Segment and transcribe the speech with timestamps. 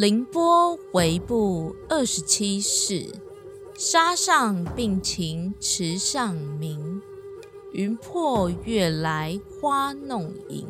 [0.00, 3.12] 凌波微步二十七世，
[3.76, 7.02] 沙上并情池上明。
[7.74, 10.66] 云破月来花弄影。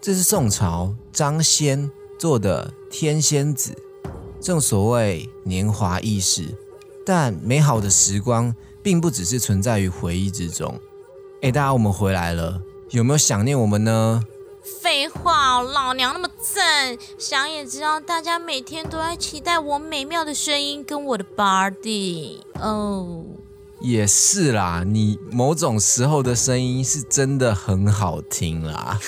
[0.00, 1.90] 这是宋朝张先
[2.20, 3.72] 做的《天仙子》。
[4.40, 6.56] 正所谓年华易逝，
[7.04, 10.78] 但美好的时光并不只是存在于回忆之中。
[11.42, 14.24] 哎，大家，我们回来了，有没有想念我们呢？
[14.80, 23.24] 废话，老娘那么正，想也知道，大家每天都在期待我美妙的声音跟我的 body 哦。
[23.80, 28.98] 也是啦，你某种时候的声音是真的很好听啦。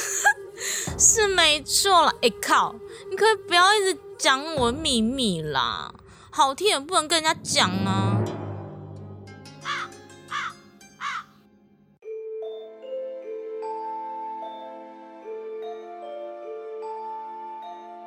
[0.98, 2.14] 是没错啦。
[2.22, 2.74] 哎靠，
[3.10, 5.94] 你可以不要一直讲我秘密啦，
[6.30, 8.21] 好听也不能跟人家讲啊。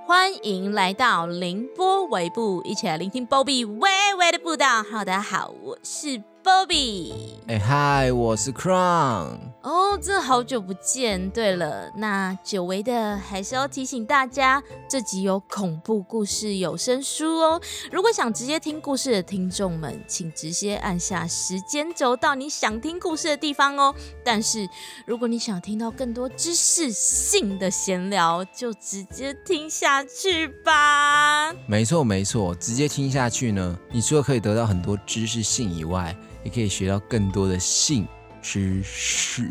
[0.07, 3.89] 欢迎来到凌波微步，一起来聆听 Bobby 微
[4.19, 4.83] 微的步道。
[4.83, 6.21] Hello，大家好，我是。
[6.43, 7.11] Bobby，
[7.47, 9.39] 哎嗨，我是 Crown。
[9.65, 11.27] 哦，真好久不见。
[11.31, 17.59] 对了，那久违的还是要提醒大家，这集有恐怖故事有声书哦。
[17.91, 23.95] 如果想直接听故事的听众们，请直接按下时间轴到你想听故事的地方哦。
[24.23, 24.69] 但是
[25.07, 31.51] 如果你想听到更多知识性的闲聊，就直接听下去吧。
[31.65, 38.07] 没错没错，直接听下去呢，你除了可以得到很多知识性以外，也可以学到更多的性
[38.45, 39.49] 知识。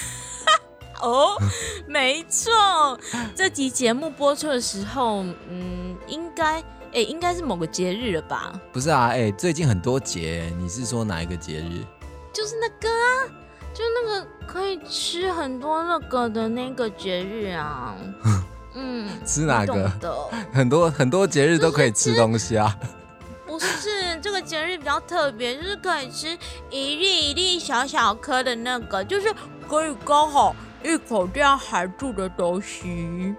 [1.02, 1.36] 哦，
[1.86, 2.98] 没错，
[3.34, 6.62] 这集节目播出的时候，嗯，应该，
[6.94, 8.58] 哎，应该是某个节日了吧？
[8.72, 11.84] 不是啊，哎，最近很多节，你是说哪一个节日？
[12.32, 13.28] 就是那个啊，
[13.74, 17.94] 就那个可以吃很多那个的那个节日啊。
[18.74, 19.90] 嗯，吃哪个？
[20.54, 22.74] 很多很多节日都可以吃东西啊。
[24.96, 26.36] 较特别，就是可以吃
[26.70, 29.32] 一粒一粒小小颗的那个，就是
[29.68, 33.34] 可以刚好一口这样含住的东西。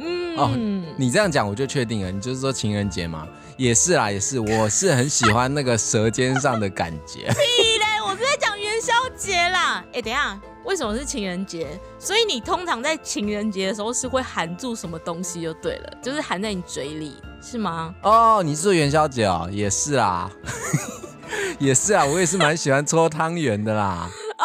[0.00, 0.50] 嗯，哦，
[0.96, 3.26] 你这样讲我就确定了，你就是说情人节嘛？
[3.56, 7.28] 也是啦，也是，我是很喜欢那个舌尖上的感觉。
[9.18, 9.84] 节啦。
[9.92, 10.40] 哎，等下。
[10.64, 11.66] 为什么是情人节？
[11.98, 17.94] 所以你通常在情人节的时候是会含住什么东西就对了，就是含在你嘴里，是吗？
[18.02, 20.30] 哦，你是说元宵节哦，也是啊，
[21.58, 24.10] 也是啊，我也是蛮喜欢搓汤圆的啦。
[24.36, 24.44] 哦，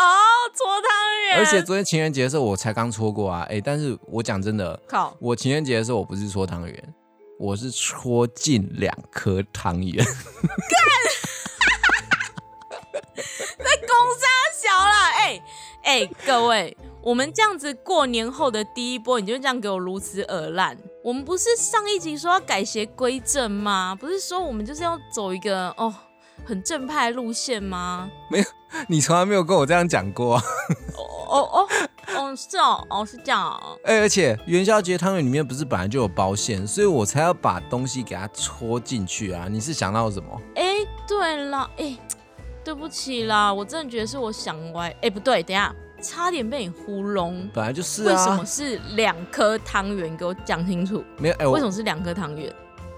[0.55, 1.39] 搓汤圆。
[1.39, 6.93] 而且昨天情人节的时候我才刚搓过啊，哎，但是我讲真的，靠，我情人节的时候我不是搓汤圆，
[7.37, 10.05] 我是搓进两颗汤圆。
[10.05, 10.13] 在
[15.83, 20.77] 哎，各位，我们这样子过年后的第一波，你就这样给我如此耳烂？
[21.03, 23.95] 我们不是上一集说要改邪归正吗？
[23.99, 25.93] 不是说我们就是要走一个哦
[26.45, 28.09] 很正派路线吗？
[28.29, 28.45] 没有，
[28.87, 30.35] 你从来没有跟我这样讲过。
[30.95, 31.67] 哦哦哦
[32.15, 33.61] 哦，是哦哦是这样。
[33.85, 39.47] 哎，而且元宵节汤圆里面不是本来就有包馅，所以我才要把东西给它戳进去啊！
[39.49, 40.41] 你是想到什么？
[40.55, 40.75] 哎，
[41.07, 41.97] 对了，哎。
[42.63, 44.95] 对不起啦，我真的觉得是我想歪。
[45.01, 47.49] 哎，不对，等下，差点被你糊弄。
[47.53, 48.11] 本来就是啊。
[48.11, 50.15] 为什么是两颗汤圆？
[50.15, 51.03] 给我讲清楚。
[51.17, 52.53] 没有，哎，为什么是两颗汤圆？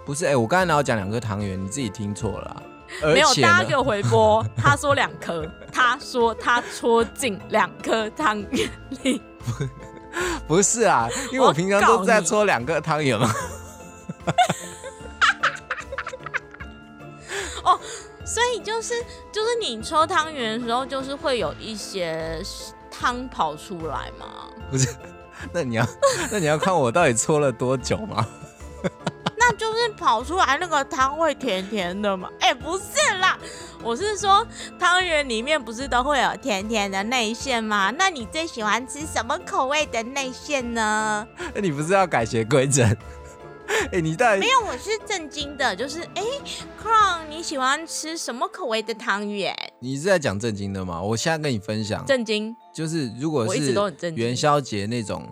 [0.06, 1.62] 不是，哎，我刚才哪有讲两颗汤圆？
[1.62, 2.64] 你自己听错了。
[3.02, 4.46] 没有，大家给我回播。
[4.56, 8.70] 他说两颗，他说他戳进两颗汤圆
[9.02, 9.22] 里。
[10.48, 13.30] 不是啊，因为我平常都在搓两颗汤圆嘛。
[18.36, 18.94] 所以就是
[19.32, 22.42] 就是你抽汤圆的时候，就是会有一些
[22.92, 24.50] 汤跑出来吗？
[24.70, 24.90] 不是，
[25.54, 25.88] 那你要
[26.30, 28.28] 那你要看我到底搓了多久吗？
[29.40, 32.30] 那就是跑出来那个汤会甜甜的吗？
[32.42, 32.84] 哎，不是
[33.22, 33.38] 啦，
[33.82, 34.46] 我是说
[34.78, 37.90] 汤圆里面不是都会有甜甜的内馅吗？
[37.98, 41.26] 那你最喜欢吃什么口味的内馅呢？
[41.54, 42.86] 那你不是要改邪归正？
[43.92, 44.68] 哎，你到底没有？
[44.68, 46.24] 我是震惊的，就是哎
[46.82, 49.56] ，Crown，你喜欢吃什么口味的汤圆？
[49.80, 51.02] 你是在讲震惊的吗？
[51.02, 53.74] 我现在跟你分享震惊，就是如果是
[54.16, 55.28] 元宵节那种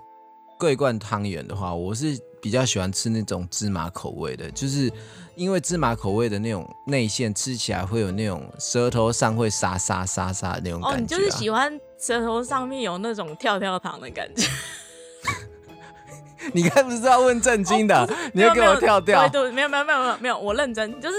[0.58, 4.92] 桂冠汤圆的话，我是比较喜欢吃那种芝麻口味的，就是
[5.36, 10.98] 因为芝麻口味的那种内馅吃起来会有那种舌头上会沙沙沙沙的那种感觉。
[10.98, 14.48] 哦，你就是喜欢舌头上面有那种跳跳糖的感觉。
[16.54, 18.10] 你刚不是要问正经的？
[18.34, 19.28] 你要给我跳掉？
[19.30, 21.00] 对对，没有没有没有没有没有，我认真。
[21.00, 21.16] 就是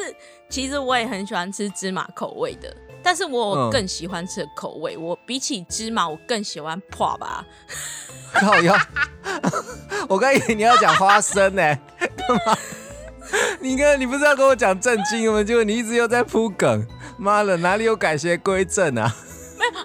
[0.49, 7.44] 其实我也很喜欢吃芝麻口味的，但是我更喜欢吃的口味，我比起芝麻，我更喜欢破吧。
[8.35, 8.76] 靠要，
[10.09, 11.62] 我刚以为你要讲花生呢，
[11.99, 12.59] 干嘛？
[13.61, 15.43] 你刚，你不是要跟我讲正经吗？
[15.43, 16.87] 结果你一直又在铺梗，
[17.17, 19.15] 妈的，哪里有改邪归正啊？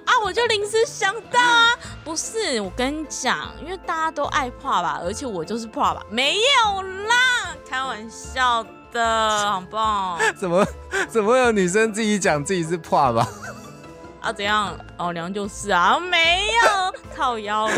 [0.05, 1.69] 啊，我就临时想到啊，
[2.03, 10.19] 不是，我跟你讲，因为大家都爱怕吧，而且我就是怕吧，没有啦，开玩笑的，好不好？
[10.37, 10.65] 怎么
[11.07, 13.27] 怎么会有女生自己讲自己是怕吧？
[14.21, 14.77] 啊，怎样？
[14.97, 17.69] 老娘就是啊，没有靠腰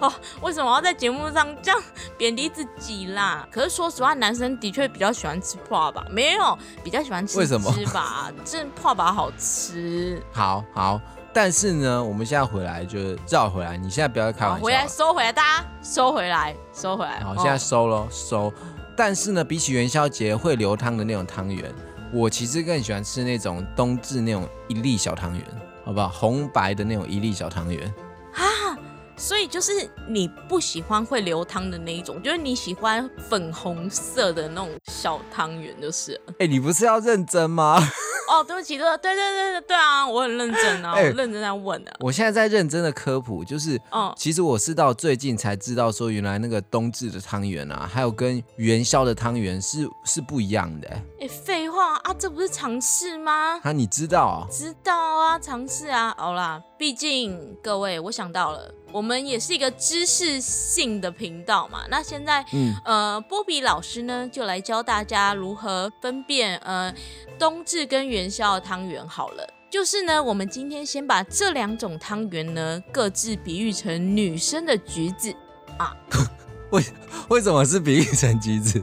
[0.00, 0.10] 哦，
[0.40, 1.80] 为什么要在节目上这样
[2.16, 3.46] 贬低自己啦？
[3.52, 10.20] 可是说实话，男生的确比较喜欢吃泡吧，没有比较喜欢吃为什么吃吧，这泡吧好吃。
[10.32, 11.00] 好 好，
[11.34, 14.88] 但是呢，我们现在回来就是绕回来，你现在不要再开，玩笑回来了。
[14.88, 17.20] 收回来，大家收回来，收回来。
[17.20, 18.52] 好，哦现在收咯，收。
[18.94, 21.72] 但是呢，比起元宵节会流汤的那种汤圆，
[22.12, 25.42] 我其实更喜欢吃那种冬至那种一粒小汤圆，
[25.84, 26.08] 好不好？
[26.10, 27.92] 红白的那种一粒小汤圆。
[28.34, 28.76] 啊，
[29.22, 36.34] 所以就是你不喜欢会流汤的那一种，就是你喜欢粉红色的那种小汤圆，就是了。
[36.40, 37.78] 哎、你不是要认真吗？
[38.28, 41.92] 哦，对不起，对对对对对对啊，我很认真啊，哎我认真在问的。
[42.00, 51.02] 我现在在认真的科普，就是嗯，其实我是到最近才知道，说原来那个冬至的汤圆啊，还有跟元宵的汤圆是是不一样的、欸。
[51.20, 53.58] 哎，废话啊，这不是常识吗？
[53.64, 54.46] 啊，你知道、啊？
[54.48, 61.80] 知道啊，尝试啊，好啦，毕竟各位，我想到了，我们也是一个知识性的频道嘛。
[61.90, 66.94] 那现在，嗯，呃，波比老师呢，就来教大家如何分辨呃
[67.36, 69.44] 冬至跟元宵的汤圆好了。
[69.68, 75.34] 就是呢，我们今天先把这两种汤圆呢，各自比喻成女生的橘子
[75.78, 75.96] 啊，
[76.70, 76.84] 为
[77.28, 78.80] 为什么是比喻成橘子？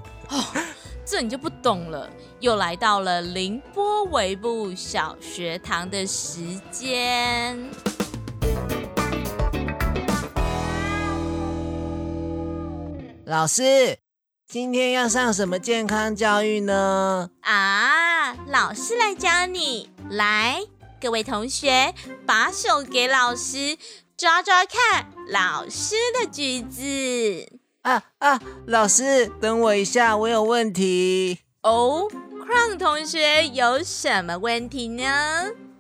[1.06, 2.08] 这你就不懂了。
[2.40, 6.40] 又来到了凌波微步小学堂的时
[6.72, 7.70] 间。
[13.26, 13.98] 老师，
[14.48, 17.30] 今天要上什么健康教育呢？
[17.42, 19.90] 啊，老师来教你。
[20.10, 20.62] 来，
[21.02, 21.94] 各位同学，
[22.26, 23.78] 把手给老师，
[24.16, 27.60] 抓抓看老师的橘子。
[27.82, 31.40] 啊啊，老师，等我一下，我有问题。
[31.62, 32.08] 哦
[32.50, 35.04] ，Crown 同学有什么问题呢？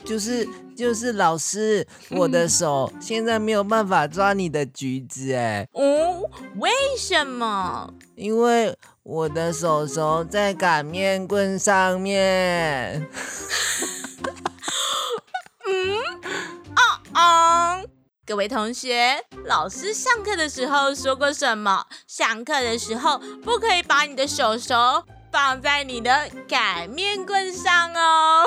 [0.05, 7.91] 就是就是，老师，我的手现在没有办法抓你的橘子，哎，哦，为什么？
[8.15, 13.07] 因为我的手手在擀面棍上面。
[17.13, 17.89] 嗯，
[18.25, 21.85] 各位同学，老师上课的时候说过什么？
[22.07, 28.43] 上课的时候不可以把你的手手放在你的擀面棍上哦。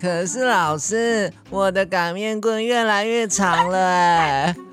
[0.00, 4.56] 可是老师，我的擀面棍越来越长了，哎。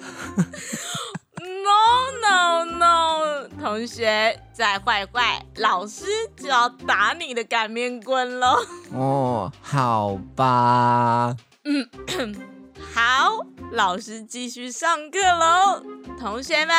[1.42, 6.06] No no no，同学再坏坏，老师
[6.36, 8.58] 就要打你的擀面棍喽。
[8.92, 11.36] 哦，好吧。
[11.66, 11.88] 嗯
[12.94, 13.40] 好，
[13.72, 15.84] 老师继续上课喽。
[16.20, 16.76] 同学们，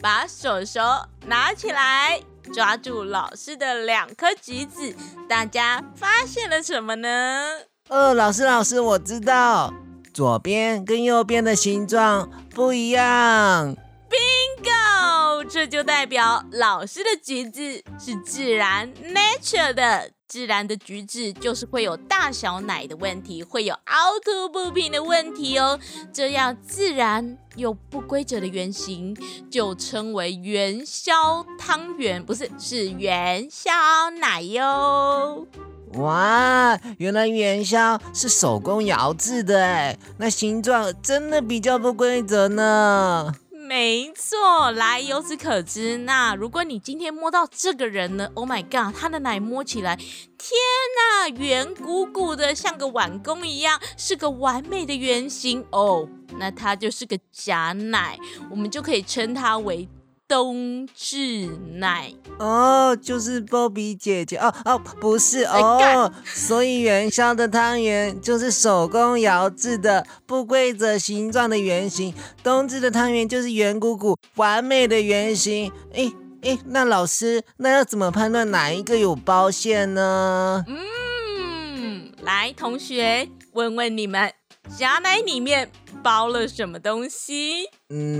[0.00, 0.80] 把手手
[1.26, 2.20] 拿起来，
[2.52, 4.94] 抓住老师的两颗橘子。
[5.28, 7.46] 大家发现了什么呢？
[7.88, 9.72] 呃，老师，老师，我知道，
[10.14, 13.76] 左边跟右边的形状不一样。
[14.10, 15.44] Bingo！
[15.48, 20.10] 这就代表老师的橘子是自然 nature 的。
[20.30, 25.76] 自然的橘子就是会有大小奶的问题，会有凹凸不平的问题哦。
[26.12, 29.12] 这样自然又不规则的圆形，
[29.50, 33.72] 就称为元宵汤圆，不是是元宵
[34.20, 35.48] 奶哟。
[35.94, 43.34] 哇，原来元宵是手工窑制的哎，那形状真的比较不规则呢。
[43.70, 50.58] 没错，来，由此可知，那如果你今天摸到这个人呢？Oh my god，他的奶摸起来，天
[50.96, 56.08] 呐，圆鼓鼓的，像个碗弓一样，是个完美的圆形哦。
[56.36, 58.18] 那他就是个假奶，
[58.50, 59.88] 我们就可以称他为
[60.30, 61.48] 冬至
[61.80, 62.14] 奶。
[62.38, 75.72] 哦，就是波比姐姐哦哦，不是哎哦，所以元宵的汤圆就是手工窑制的不规则形状的圆形，冬至的汤圆就是圆鼓鼓完美的圆形。
[75.94, 80.64] 诶诶，那老师，那要怎么判断哪一个有包馅呢？
[80.68, 84.32] 嗯，来，同学，问问你们，
[84.78, 85.70] 假奶里面
[86.02, 87.68] 包了什么东西？
[87.90, 88.19] 嗯，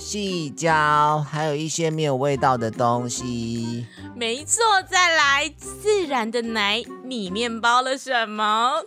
[0.00, 3.86] 细胶，还有一些没有味道的东西。
[4.16, 8.82] 没错，再来，自然的奶里面包了什么？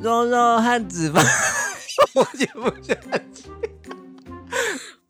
[0.00, 1.20] 肉肉和脂肪，
[2.14, 2.94] 我接不下
[3.34, 3.50] 去。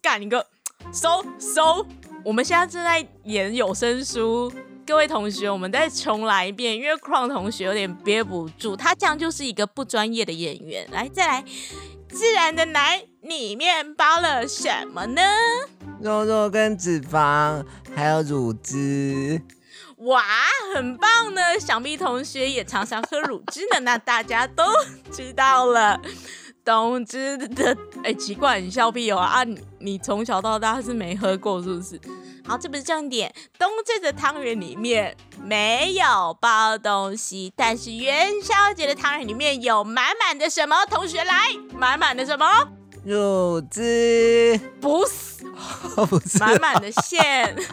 [0.00, 0.46] 干你个
[0.90, 1.86] 收收！
[2.24, 4.50] 我们现在正在演有声书，
[4.86, 10.86] 各各位同学，我们再重来一遍，因为 Crown 同学有点憋不住，他这样就是一个不专业的演员。
[10.90, 11.44] 来，再来，
[12.10, 15.22] 自然的奶里面包了什么呢？
[16.00, 17.64] 肉肉跟脂肪，
[17.94, 19.40] 还有乳汁。
[19.98, 20.24] 哇，
[20.74, 21.40] 很棒呢！
[21.60, 24.64] 想必同学也常常喝乳汁呢，那大家都
[25.12, 26.00] 知道了。
[26.64, 29.44] 冬至的，哎，奇怪，你笑屁哦啊！
[29.44, 32.00] 你你从小到大是没喝过是不是？
[32.44, 33.32] 好，这不是重点。
[33.58, 40.84] 冬至的汤圆里面没有包东西，但是元宵节的汤圆里面有满满的什么？
[40.86, 42.46] 同学来，满满的什么？
[43.04, 44.60] 乳汁？
[44.80, 45.44] 不是，
[46.06, 47.56] 不是，满满的馅。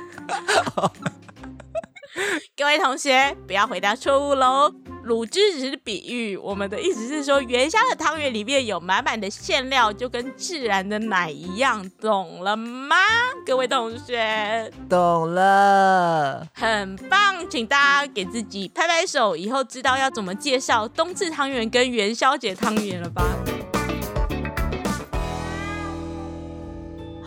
[2.57, 4.73] 各位同学，不要回答错误喽！
[5.03, 12.95] 乳汁只是比喻，我们的意思是说，元宵的汤圆里面有满满的馅料，就跟自然的奶一样，懂了吗？
[13.45, 23.23] 各位同学，懂了，很棒，请大家给自己拍拍手，以后知道要怎么介绍冬至汤圆跟元宵节汤圆了吧？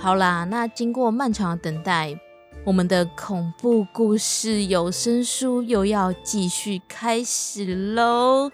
[0.02, 2.18] 好啦，那经过漫长的等待。
[2.64, 8.50] 我们的恐怖故事有声书又要继续开始喽，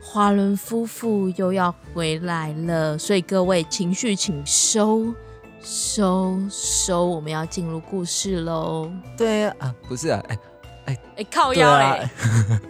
[0.00, 5.12] 华伦夫妇又要回来了，所以各位情绪请收
[5.60, 8.88] 收收，我们要进入故事喽。
[9.16, 10.38] 对啊，不是啊，哎
[10.86, 12.08] 哎哎，靠腰嘞，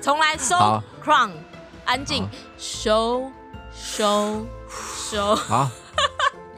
[0.01, 0.55] 重来收
[1.05, 1.31] ，crown，
[1.85, 2.27] 安静，
[2.57, 3.31] 收
[3.71, 4.47] 收
[5.11, 5.71] 收，好，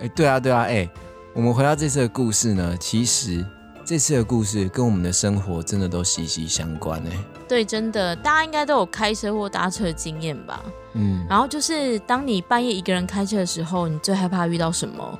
[0.00, 0.88] 哎，对啊对啊，哎，
[1.36, 3.44] 我们回到这次的故事呢，其实。
[3.84, 7.10] 这次的故事跟我们的生活真的都息息相关哎。
[7.46, 10.60] 对，真的，大家应该都有开车或搭车的经验吧？
[10.94, 11.24] 嗯。
[11.28, 15.18] 然后就是当你半夜一个人开车的时候，你最害怕遇到什么？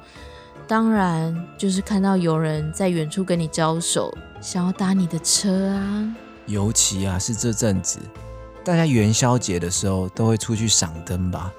[0.67, 6.17] 当然就是看到有人在远处跟你招手，想要搭你的车啊。
[6.47, 8.01] 尤其啊，是这阵子，
[8.65, 11.53] 大家元宵节的时候都会出去赏灯吧？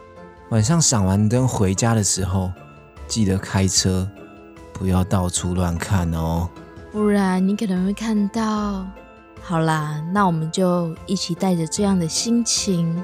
[0.50, 2.52] 晚上赏完灯回家的时候，
[3.08, 4.06] 记得开车，
[4.77, 6.50] 不要到处乱看哦。
[6.91, 8.86] 不然你可能会看到。
[9.41, 13.01] 好啦，那我们就一起带着这样的心情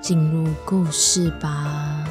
[0.00, 2.04] 进入故事吧。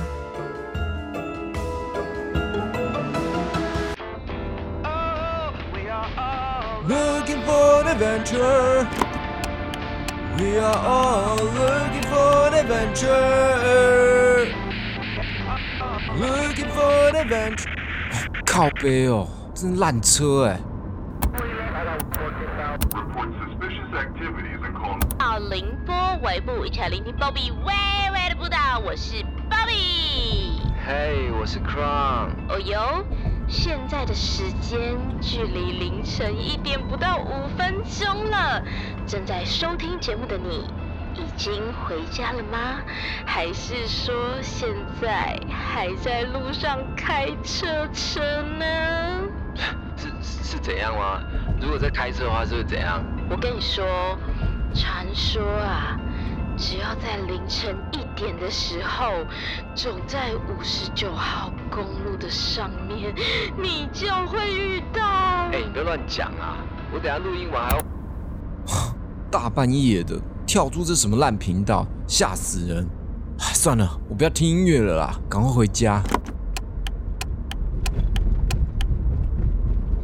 [18.56, 20.58] 靠背哦，真烂车哎！
[25.20, 25.94] 到凌波
[26.24, 27.74] 尾部，一起来聆听 Bobby 微
[28.14, 28.58] 微的步道。
[28.86, 29.16] 我是
[29.50, 32.30] Bobby，嘿，我是 Crown。
[32.48, 33.04] 哦哟，
[33.50, 38.64] 现在的时间距离凌晨一点不到五分钟了。
[39.06, 40.66] 正在收听节目的你，
[41.16, 42.82] 已经回家了吗？
[43.26, 44.70] 还是说现
[45.02, 48.66] 在还在路上开车车呢？
[49.96, 51.22] 是是怎样吗？
[51.62, 53.04] 如果在开车的话，是会怎样？
[53.30, 53.86] 我跟你说。
[54.74, 55.98] 传说啊，
[56.58, 59.10] 只要在凌晨一点的时候，
[59.74, 63.16] 走在五十九号公路的上面，
[63.58, 65.02] 你就会遇到。
[65.02, 66.58] 哎，你别乱讲啊！
[66.92, 67.85] 我等下录音完还要。
[69.32, 72.88] 大半夜的跳出这什么烂频道，吓死人！
[73.38, 76.02] 算了，我不要听音乐了啦，赶快回家。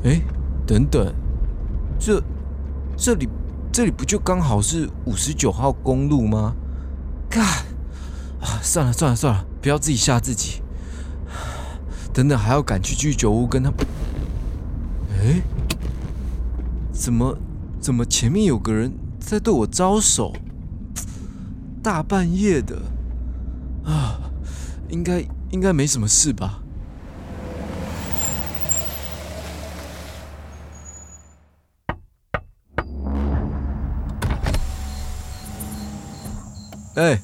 [0.03, 0.21] 哎，
[0.65, 1.13] 等等，
[1.99, 2.21] 这
[2.97, 3.27] 这里。
[3.73, 6.53] 这里不就刚好是五十九号公路吗？
[7.29, 7.41] 看，
[8.41, 10.61] 啊，算了算了算了，不要自己吓自己。
[12.11, 13.71] 等等，还要赶去居酒屋跟他。
[15.21, 15.41] 哎，
[16.91, 17.37] 怎么
[17.79, 20.33] 怎么前面有个人在对我招手？
[21.81, 22.75] 大半夜的，
[23.85, 24.19] 啊，
[24.89, 26.59] 应该应该没什么事吧？
[36.95, 37.19] 哎，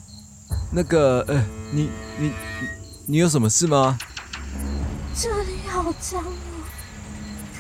[0.72, 2.32] 那个，哎，你你
[3.06, 3.98] 你有什么事吗？
[5.14, 6.32] 这里好脏哦，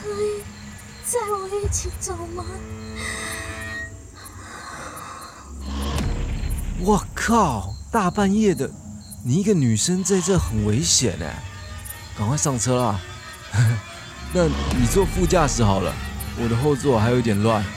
[0.01, 0.41] 可以
[1.03, 2.45] 载我一起走吗？
[6.79, 8.69] 我靠，大半夜的，
[9.25, 11.33] 你一个女生在这很危险哎，
[12.17, 12.99] 赶快上车啦！
[14.31, 15.91] 那你坐副驾驶好了，
[16.39, 17.63] 我的后座还有点乱。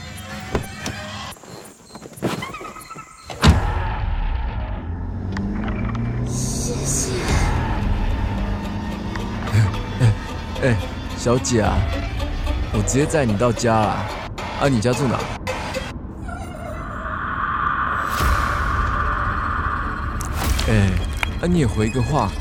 [10.61, 10.77] 哎，
[11.17, 11.75] 小姐啊，
[12.71, 14.05] 我直接载你到家啦。
[14.61, 15.19] 啊，你家住哪？
[20.71, 20.89] 哎，
[21.41, 22.31] 啊你也回个话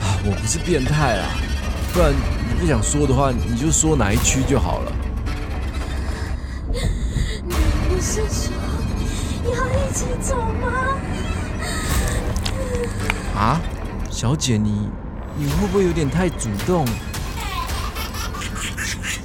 [0.00, 1.28] 啊，我不是变态啦，
[1.92, 4.92] 不然你不想说的话，你就说哪一区就好了。
[7.44, 7.54] 你
[7.88, 8.52] 不是说
[9.44, 10.98] 要一起走吗？
[13.36, 13.60] 啊，
[14.10, 14.88] 小姐你
[15.36, 16.84] 你会不会有点太主动？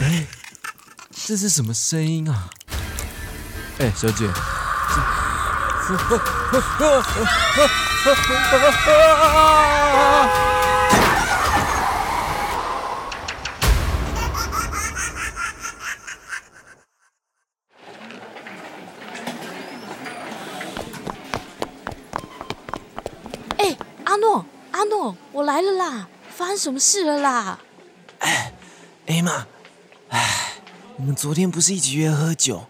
[0.02, 0.28] 哎，
[1.26, 2.48] 这是什么声音啊？
[3.80, 4.30] 哎，小姐。
[23.58, 26.08] 哎，阿诺，阿诺，我来了啦！
[26.36, 27.60] 发生什么事了啦？
[28.18, 28.52] 哎，
[29.06, 29.46] 艾玛，
[30.10, 30.54] 哎，
[30.98, 32.66] 我们昨天不是一起约喝酒，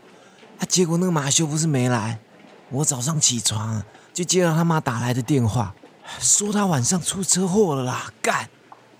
[0.59, 2.19] 啊，结果那个马修不是没来，
[2.67, 3.81] 我早上起床
[4.13, 5.73] 就接到他妈打来的电话，
[6.19, 8.11] 说他晚上出车祸了啦！
[8.21, 8.49] 干，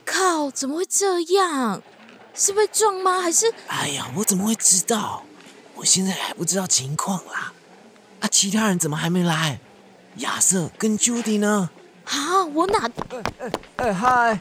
[0.06, 1.82] 靠，怎么会这样？
[2.34, 3.20] 是被撞吗？
[3.20, 3.54] 还是……
[3.68, 5.24] 哎呀，我怎么会知道？
[5.76, 7.52] 我现在还不知道情况啦。
[8.22, 9.60] 啊，其他人怎么还没来？
[10.18, 11.70] 亚瑟跟 Judy 呢？
[12.06, 12.90] 啊，我哪……
[13.78, 14.40] 哎嗨，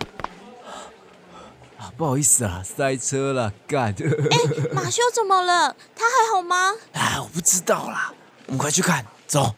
[1.79, 3.93] 啊，不好意思啊，塞车了，干。
[3.93, 4.39] 哎，
[4.73, 5.75] 马修怎么了？
[5.97, 6.73] 他还好吗？
[6.93, 8.12] 哎，我不知道啦，
[8.47, 9.53] 我们快去看，走。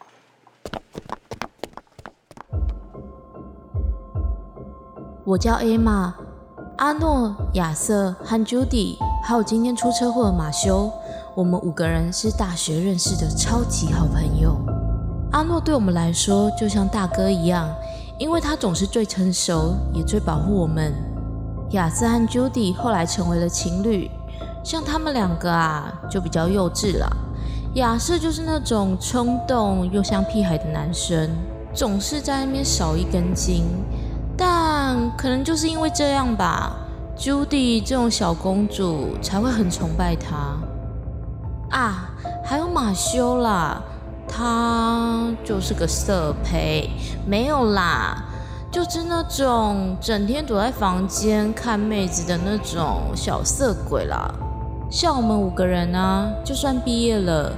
[5.25, 6.15] 我叫 A 玛，
[6.79, 10.91] 阿诺、亚瑟和 Judy，还有今天出车祸的马修，
[11.37, 14.57] 我们五个人是大学认识的超级好朋友。
[15.31, 17.73] 阿诺对我们来说就像大哥一样，
[18.19, 20.93] 因为他总是最成熟，也最保护我们。
[21.71, 24.11] 亚瑟和 Judy 后来成为了情侣，
[24.63, 27.17] 像他们两个啊，就比较幼稚了。
[27.75, 31.31] 亚瑟就是那种冲动又像屁孩的男生，
[31.73, 33.65] 总是在那边少一根筋。
[34.37, 36.77] 但可能就是因为这样吧
[37.17, 40.59] ，Judy 这种小公主才会很崇拜他
[41.77, 42.11] 啊。
[42.45, 43.81] 还有马修啦，
[44.29, 46.91] 他就是个色胚，
[47.27, 48.23] 没有啦，
[48.71, 54.31] 就是那种整天躲在房间看妹子的那种小色鬼啦。
[54.91, 57.53] 像我们五个人呢，就算毕业了，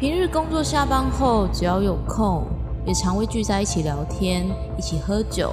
[0.00, 2.46] 平日工作下班后，只要有空。
[2.86, 4.46] 也常会聚在一起聊天，
[4.78, 5.52] 一起喝酒，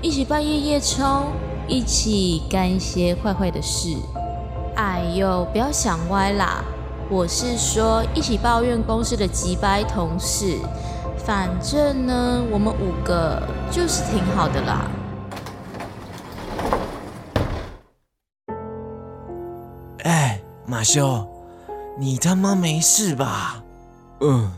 [0.00, 1.24] 一起半夜夜冲，
[1.66, 3.96] 一起干一些坏坏的事。
[4.76, 6.62] 哎呦，不要想歪啦！
[7.10, 10.60] 我是说，一起抱怨公司的急掰同事。
[11.16, 14.88] 反正呢，我们五个就是挺好的啦。
[20.04, 21.26] 哎，马修，
[21.98, 23.64] 你他妈没事吧？
[24.20, 24.52] 嗯。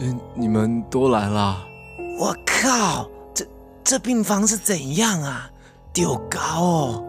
[0.00, 1.66] 你你们都来啦！
[2.20, 3.44] 我靠，这
[3.82, 5.50] 这病房是怎样啊？
[5.92, 7.04] 丢高哦！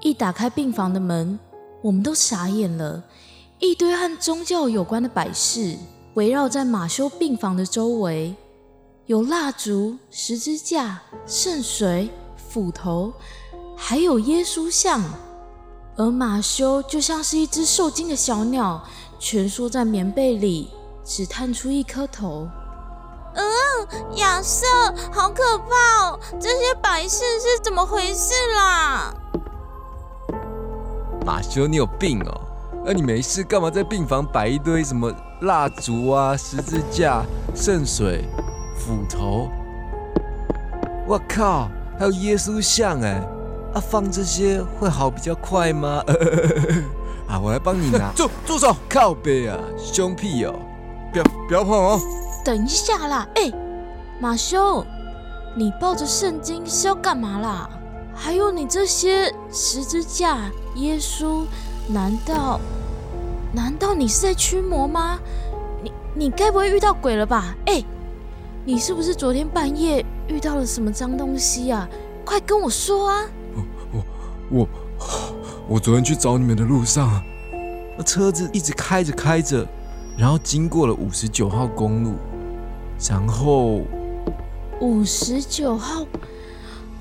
[0.00, 1.38] 一打开病房的门，
[1.82, 3.04] 我们都傻眼了。
[3.58, 5.76] 一堆和宗教有关的摆饰
[6.14, 8.34] 围绕在马修病房的周围，
[9.04, 13.12] 有蜡烛、十字架、圣水、斧头，
[13.76, 15.04] 还有耶稣像。
[15.96, 18.82] 而马修就像是一只受惊的小鸟，
[19.20, 20.70] 蜷缩在棉被里。
[21.04, 22.48] 只探出一颗头。
[23.34, 24.66] 嗯，亚瑟，
[25.10, 26.20] 好可怕哦！
[26.38, 29.14] 这些摆饰是怎么回事啦？
[31.24, 32.40] 马修，你有病哦！
[32.84, 35.10] 那你没事干嘛在病房摆一堆什么
[35.42, 37.22] 蜡烛啊、十字架、
[37.54, 38.24] 圣水、
[38.76, 39.48] 斧头？
[41.06, 43.22] 我靠，还有耶稣像哎！
[43.72, 46.04] 啊，放这些会好比较快吗？
[47.26, 48.12] 啊，我来帮你拿。
[48.16, 48.76] 住住手！
[48.90, 50.54] 靠背啊，凶屁哦！
[51.12, 52.00] 不要不要碰哦！
[52.42, 53.52] 等一下啦，哎，
[54.18, 54.84] 马修，
[55.54, 57.68] 你抱着圣经是要干嘛啦？
[58.14, 60.38] 还有你这些十字架、
[60.76, 61.44] 耶稣，
[61.88, 62.58] 难道
[63.52, 65.18] 难道你是在驱魔吗？
[65.82, 67.54] 你你该不会遇到鬼了吧？
[67.66, 67.84] 哎，
[68.64, 71.86] 你是不是昨天半夜遇到了什么脏东西啊？
[72.24, 73.24] 快跟我说啊！
[73.90, 74.04] 我
[74.50, 74.68] 我
[75.68, 77.22] 我昨天去找你们的路上，
[77.98, 79.66] 那车子一直开着开着。
[80.22, 82.14] 然后经过了五十九号公路，
[83.10, 83.80] 然后
[84.80, 86.06] 五十九号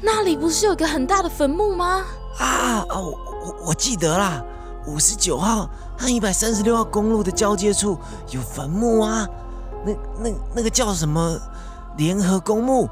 [0.01, 2.03] 那里不是有个很大的坟墓吗？
[2.39, 2.99] 啊啊！
[2.99, 4.43] 我我我记得啦，
[4.87, 7.95] 五十九号和一百三十六号公路的交界处
[8.31, 9.27] 有坟墓啊。
[9.85, 9.91] 那
[10.23, 11.39] 那那个叫什么
[11.97, 12.89] 联合公墓？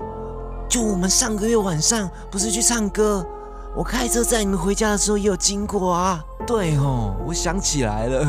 [0.69, 3.25] 就我们上个月晚上不是去唱歌，
[3.75, 6.23] 我开车载你们回家的时候也有经过啊。
[6.45, 8.25] 对哦，我想起来了，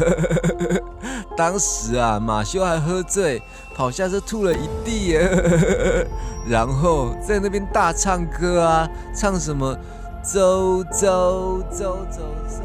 [1.37, 3.42] 当时啊，马修还喝醉，
[3.74, 5.18] 跑下车吐了一地，
[6.46, 9.76] 然后在那边大唱歌啊，唱什么
[10.22, 12.62] 走走走走走。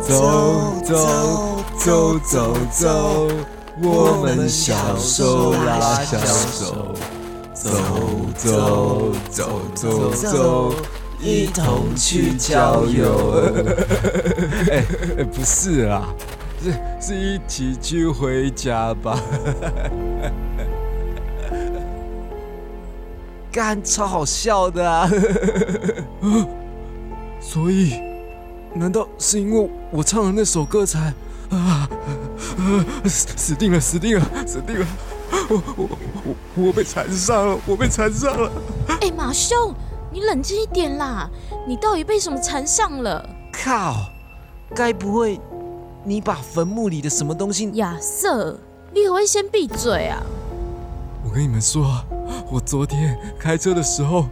[0.00, 3.28] 走走走走走，
[3.82, 6.94] 我们小手拉小手，
[7.60, 7.70] 走
[8.34, 10.74] 走走走走，
[11.20, 13.52] 一同去郊游。
[14.70, 14.82] 哎，
[15.24, 16.08] 不是啦，
[16.62, 19.20] 是是一起去回家吧。
[23.52, 25.10] 干，超好笑的啊！
[27.40, 28.00] 所以。
[28.72, 31.12] 难道是因为我唱的那首歌才
[31.50, 31.90] 啊
[33.04, 34.86] 死死定了死定了死定了！
[35.50, 35.88] 我我
[36.24, 38.52] 我我被缠上了，我被缠上了！
[39.00, 39.74] 哎，马修，
[40.12, 41.28] 你冷静一点啦！
[41.66, 43.28] 你到底被什么缠上了？
[43.52, 43.96] 靠！
[44.76, 45.40] 该不会
[46.04, 47.68] 你把坟墓里的什么东西？
[47.72, 48.56] 亚瑟，
[48.94, 50.22] 你可会先闭嘴啊！
[51.24, 52.00] 我跟你们说，
[52.48, 54.26] 我昨天开车的时候，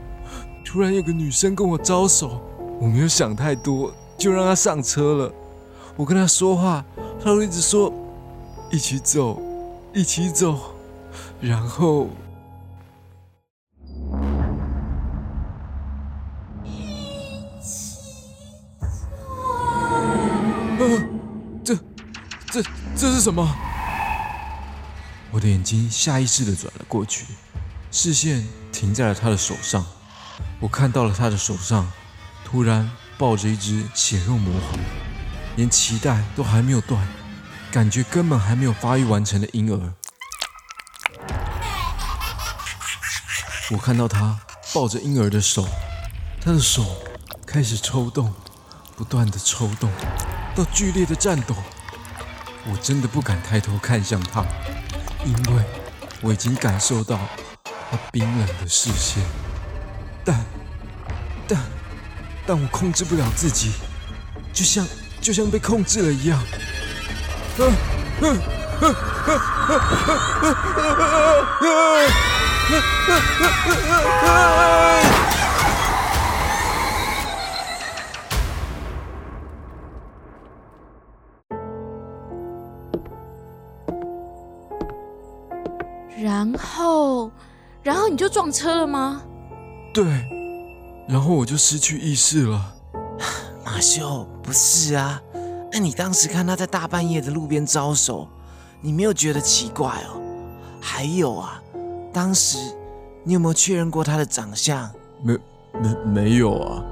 [0.65, 2.41] 突然有个女生跟我招手，
[2.81, 3.93] 我没有想太多。
[4.17, 5.33] 就让她上车了。
[5.97, 6.85] 我跟她说话，
[7.21, 7.93] 她都一直说
[8.71, 9.41] 一起走，
[9.93, 10.57] 一起走。
[11.41, 12.09] 然后，
[16.65, 16.71] 一
[17.61, 17.99] 起
[20.79, 20.87] 走。
[21.65, 21.75] 这、
[22.51, 22.63] 这、
[22.97, 23.49] 这是什么？
[25.31, 27.27] 我的眼睛下意识的转了过去，
[27.91, 29.85] 视线停在了他的手上。
[30.61, 31.91] 我看到了他的手上，
[32.45, 32.91] 突然。
[33.19, 34.79] 抱着一只血肉模糊、
[35.57, 37.05] 连脐带都还没有断、
[37.73, 39.93] 感觉根本还没有发育完成的婴儿。
[43.71, 44.35] 我看到他
[44.73, 45.69] 抱着婴儿的手，
[46.41, 46.87] 他的手
[47.47, 48.33] 开始抽动，
[48.97, 49.91] 不断的抽动，
[50.55, 51.55] 到剧烈的颤抖。
[52.65, 54.43] 我真的不敢抬头看向他，
[55.27, 55.63] 因为
[56.23, 57.19] 我已经感受到
[57.65, 59.23] 他冰冷的视线。
[60.25, 60.43] 但，
[61.47, 61.61] 但。
[62.47, 63.73] 但我控制不了自己，
[64.55, 64.87] 就像
[65.21, 66.43] 就像被控制了一样。
[86.21, 87.31] 然后，
[87.83, 89.23] 然后你就撞车了吗？
[89.95, 90.05] 对。
[91.09, 92.75] 然后我就失去意识了。
[93.65, 95.23] 马修，不是啊？
[95.73, 98.29] 那你当时看他在大半夜的路边招手，
[98.83, 100.21] 你没有觉得奇怪哦？
[100.81, 101.63] 还有啊，
[102.13, 102.59] 当时
[103.25, 104.91] 你有没有确认过他的长相？
[105.23, 105.39] 没
[105.73, 106.83] 没没有啊？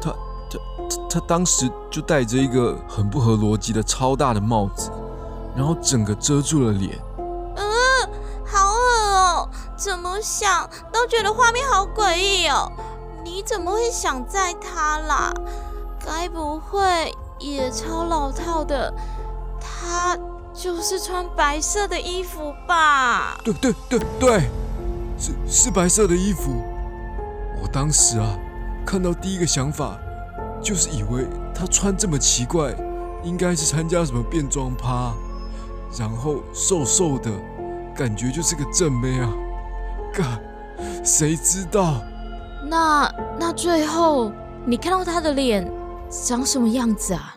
[0.00, 0.10] 他
[0.50, 0.58] 他
[0.88, 4.90] 他他当时就戴着一个很不合逻辑的超大的帽子，
[5.56, 6.98] 然后整个遮住了脸。
[7.56, 7.64] 嗯，
[8.44, 9.48] 好恶哦！
[9.76, 12.70] 怎么想都觉得画面好诡异哦。
[13.24, 15.32] 你怎么会想在他啦？
[16.04, 18.92] 该不会也超老套的？
[19.60, 20.18] 他
[20.52, 23.38] 就是穿白色的衣服吧？
[23.44, 24.50] 对对对对，
[25.22, 26.64] 是是白色的衣服。
[27.62, 28.36] 我当时啊，
[28.84, 29.96] 看到第一个想法
[30.60, 32.74] 就是以为他穿这么奇怪，
[33.22, 35.12] 应该是参加什么变装趴，
[35.96, 37.30] 然后瘦瘦的，
[37.94, 39.30] 感觉就是个正妹啊。
[40.12, 40.40] 嘎，
[41.04, 42.02] 谁知道？
[42.68, 43.08] 那
[43.38, 44.32] 那最后
[44.66, 45.70] 你看到他的脸
[46.10, 47.32] 长什么样子啊？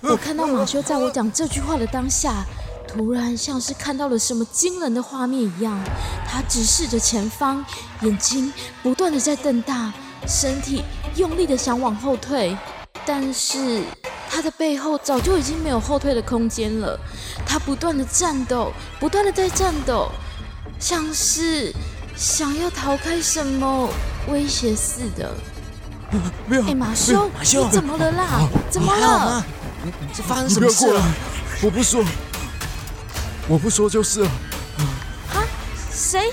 [0.00, 2.44] 我看到马修在我讲这句话的当下，
[2.92, 5.78] 突然像是看到了什么惊人的画面一样，
[6.26, 7.64] 他直视着前方，
[8.02, 9.92] 眼睛不断的在瞪大，
[10.26, 10.82] 身体
[11.14, 12.56] 用力的想往后退，
[13.06, 13.84] 但是
[14.28, 16.98] 他的背后早就已经没有后退的空间了，
[17.46, 20.08] 他不断的颤抖，不断的在颤抖。
[20.80, 21.72] 像是
[22.16, 23.88] 想要逃开什么
[24.28, 25.32] 威胁似的。
[26.48, 28.48] 没有，哎，马修，马修，你怎么了啦？
[28.68, 29.44] 怎么了？
[30.12, 31.00] 这发生什么事了？
[31.62, 32.02] 我不说，
[33.50, 34.30] 我不说就是了。
[35.34, 35.42] 啊？
[35.92, 36.32] 谁？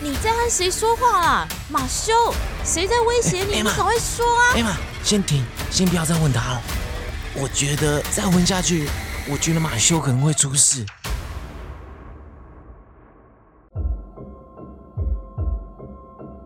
[0.00, 1.48] 你你在和谁说话啊？
[1.70, 2.12] 马修，
[2.62, 3.56] 谁在威胁你？
[3.56, 4.52] 你赶快说啊！
[4.54, 6.60] 艾玛，先停，先不要再问他了。
[7.34, 8.90] 我觉得再问下去，
[9.26, 10.84] 我觉得马修可能会出事。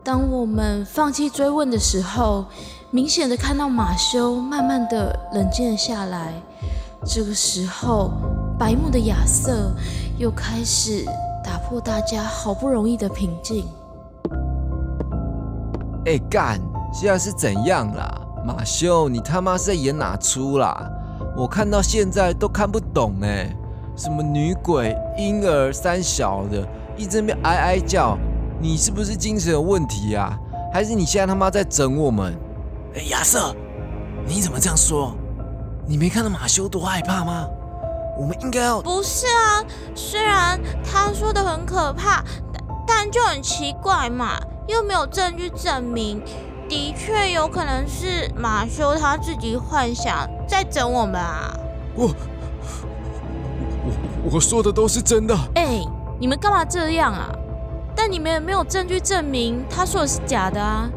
[0.04, 2.46] 当我们放弃追问的时候，
[2.92, 6.40] 明显的看到马修慢慢的冷静了下来。
[7.04, 8.12] 这个时候，
[8.58, 9.70] 白目的亚瑟
[10.16, 11.04] 又开始
[11.44, 13.66] 打破大家好不容易的平静。
[16.06, 16.58] 哎干，
[16.90, 18.08] 现在是怎样啦？
[18.46, 20.90] 马修，你他妈是在演哪出啦？
[21.36, 23.54] 我看到现在都看不懂哎，
[23.94, 26.66] 什么女鬼、婴儿、三小的，
[26.96, 28.16] 一直在那边哀哀叫，
[28.58, 30.34] 你是不是精神有问题啊？
[30.72, 32.34] 还是你现在他妈在整我们？
[32.94, 33.54] 哎，亚瑟，
[34.26, 35.14] 你怎么这样说？
[35.86, 37.46] 你没看到马修多害怕吗？
[38.16, 38.80] 我们应该要……
[38.80, 39.62] 不是啊，
[39.94, 42.24] 虽然他说的很可怕，
[42.86, 46.20] 但但就很奇怪嘛，又没有证据证明，
[46.68, 51.54] 的确有可能是马修他自己幻想在整我们啊。
[51.94, 52.06] 我
[53.84, 55.36] 我我说的都是真的。
[55.54, 55.84] 哎，
[56.18, 57.30] 你们干嘛这样啊？
[57.94, 60.88] 但你们也没有证据证明他说的是假的啊。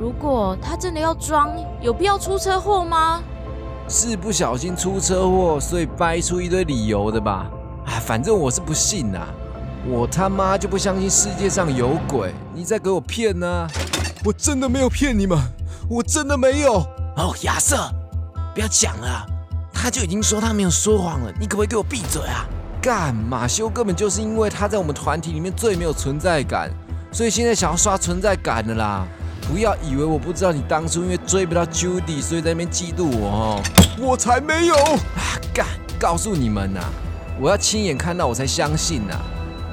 [0.00, 1.50] 如果他真的要装，
[1.80, 3.22] 有必要出车祸吗？
[3.88, 7.46] 是不小心出车祸，所以掰出一堆理由的吧？
[7.86, 9.20] 哎，反正我是不信呐，
[9.86, 12.32] 我他妈就不相信世界上有鬼！
[12.54, 13.68] 你在给我骗呢？
[14.24, 15.38] 我真的没有骗你们，
[15.88, 16.76] 我真的没有。
[17.16, 17.90] 哦，亚瑟，
[18.54, 19.26] 不要讲了，
[19.72, 22.46] 他就已经说他没有说谎了，你可不可以给我闭嘴啊？
[22.80, 26.70] 干，马修根本就是因为他在我们团体里面最没有存在感，
[27.12, 29.06] 所以现在想要刷存在感的啦。
[29.46, 33.62] 不要以为我不知道你当初因为追不到 Judy，所以在那边嫉妒我哦。
[34.00, 34.74] 我才没有！
[34.74, 35.66] 啊，干！
[36.00, 36.80] 告诉你们呐，
[37.40, 39.14] 我要亲眼看到我才相信呐。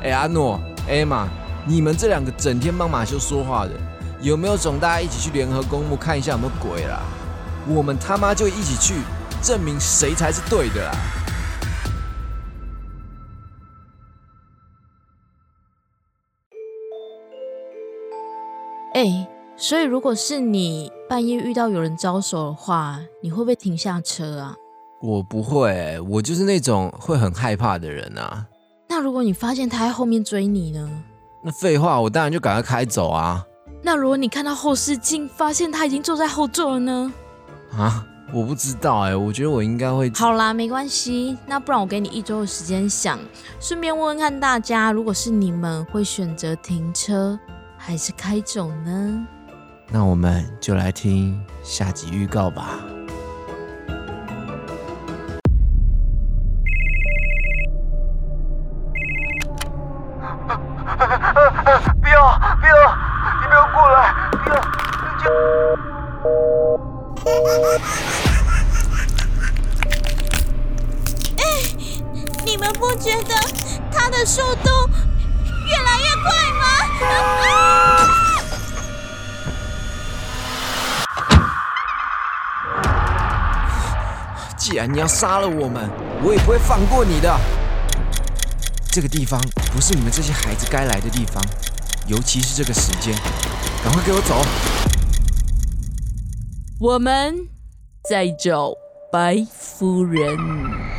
[0.03, 1.27] 哎，阿诺、艾玛，
[1.65, 3.71] 你们这两个整天帮马修说话的，
[4.21, 7.01] 有没有种大家一起去联合公墓看一下有没有鬼啦？
[7.67, 8.95] 我们他妈就一起去，
[9.41, 10.91] 证明谁才是对的啦！
[18.93, 19.30] 哎。
[19.61, 24.55] 所以，如果是你半夜遇到有人招手的话，你会不会停下车啊？
[24.99, 28.43] 我不会，我就是那种会很害怕的人啊。
[28.89, 30.89] 那如果你发现他在后面追你呢？
[31.43, 33.45] 那废话，我当然就赶快开走啊。
[33.83, 37.13] 那如果你看到后视镜，发现他已经坐在后座了呢？
[37.77, 40.09] 啊，我不知道哎，我觉得我应该会。
[40.15, 43.19] 好啦，没关系，那不然我给你一周的时间想，
[43.59, 47.39] 顺便问问看大家，如果是你们，会选择停车
[47.77, 49.27] 还是开走呢？
[49.91, 52.90] 那我们就来听下集预告吧。
[85.21, 85.87] 杀了我们，
[86.23, 87.31] 我也不会放过你的。
[88.91, 89.39] 这个地方
[89.71, 91.45] 不是你们这些孩子该来的地方，
[92.07, 93.13] 尤其是这个时间，
[93.83, 94.43] 赶快给我走！
[96.79, 97.35] 我们
[98.09, 98.73] 在找
[99.11, 100.90] 白夫人。